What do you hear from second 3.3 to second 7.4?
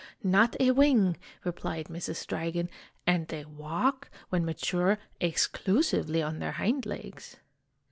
walk, when mature, exclusively on their hind legs."